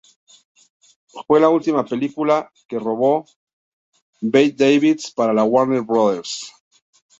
[1.27, 3.25] Fue la última película que rodó
[4.19, 6.51] Bette Davis para la Warner Bros.